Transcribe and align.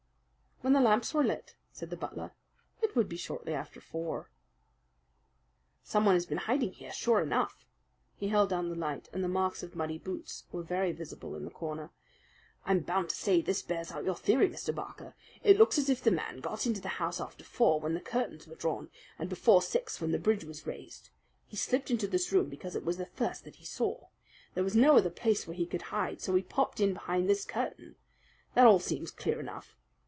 "When 0.63 0.73
the 0.73 0.79
lamps 0.81 1.11
were 1.11 1.23
lit," 1.23 1.55
said 1.71 1.89
the 1.89 1.97
butler. 1.97 2.33
"It 2.83 2.95
would 2.95 3.09
be 3.09 3.17
shortly 3.17 3.51
after 3.55 3.81
four." 3.81 4.29
"Someone 5.81 6.13
had 6.13 6.27
been 6.29 6.37
hiding 6.37 6.73
here, 6.73 6.91
sure 6.91 7.19
enough." 7.19 7.65
He 8.15 8.27
held 8.27 8.51
down 8.51 8.69
the 8.69 8.75
light, 8.75 9.09
and 9.11 9.23
the 9.23 9.27
marks 9.27 9.63
of 9.63 9.75
muddy 9.75 9.97
boots 9.97 10.43
were 10.51 10.61
very 10.61 10.91
visible 10.91 11.35
in 11.35 11.45
the 11.45 11.49
corner. 11.49 11.89
"I'm 12.63 12.81
bound 12.81 13.09
to 13.09 13.15
say 13.15 13.41
this 13.41 13.63
bears 13.63 13.91
out 13.91 14.05
your 14.05 14.13
theory, 14.15 14.47
Mr. 14.47 14.73
Barker. 14.73 15.15
It 15.41 15.57
looks 15.57 15.79
as 15.79 15.89
if 15.89 16.03
the 16.03 16.11
man 16.11 16.41
got 16.41 16.67
into 16.67 16.79
the 16.79 16.89
house 16.99 17.19
after 17.19 17.43
four 17.43 17.79
when 17.79 17.95
the 17.95 17.99
curtains 17.99 18.45
were 18.45 18.53
drawn, 18.53 18.91
and 19.17 19.29
before 19.29 19.63
six 19.63 19.99
when 19.99 20.11
the 20.11 20.19
bridge 20.19 20.45
was 20.45 20.67
raised. 20.67 21.09
He 21.47 21.55
slipped 21.57 21.89
into 21.89 22.05
this 22.07 22.31
room, 22.31 22.49
because 22.49 22.75
it 22.75 22.85
was 22.85 22.97
the 22.97 23.07
first 23.07 23.45
that 23.45 23.55
he 23.55 23.65
saw. 23.65 24.09
There 24.53 24.63
was 24.63 24.75
no 24.75 24.95
other 24.97 25.09
place 25.09 25.47
where 25.47 25.57
he 25.57 25.65
could 25.65 25.81
hide, 25.89 26.21
so 26.21 26.35
he 26.35 26.43
popped 26.43 26.79
in 26.79 26.93
behind 26.93 27.27
this 27.27 27.45
curtain. 27.45 27.95
That 28.53 28.67
all 28.67 28.79
seems 28.79 29.09
clear 29.09 29.39
enough. 29.39 29.75